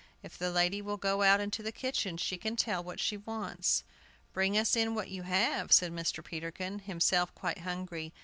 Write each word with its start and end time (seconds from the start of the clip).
"If 0.23 0.35
the 0.35 0.49
lady 0.49 0.81
will 0.81 0.97
go 0.97 1.21
out 1.21 1.39
into 1.41 1.61
the 1.61 1.71
kitchen 1.71 2.17
she 2.17 2.35
can 2.35 2.55
tell 2.55 2.83
what 2.83 2.99
she 2.99 3.17
wants." 3.17 3.83
"Bring 4.33 4.57
us 4.57 4.75
in 4.75 4.95
what 4.95 5.09
you 5.11 5.21
have," 5.21 5.71
said 5.71 5.91
Mr. 5.91 6.23
Peterkin, 6.25 6.79
himself 6.79 7.35
quite 7.35 7.59
hungry. 7.59 8.11